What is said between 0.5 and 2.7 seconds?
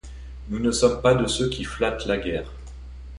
ne sommes pas de ceux qui flattent la guerre.